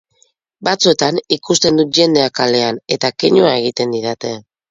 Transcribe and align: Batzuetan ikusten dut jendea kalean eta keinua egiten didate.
Batzuetan 0.67 1.19
ikusten 1.37 1.77
dut 1.81 1.91
jendea 1.99 2.31
kalean 2.39 2.81
eta 2.97 3.13
keinua 3.23 3.55
egiten 3.61 3.97
didate. 3.99 4.35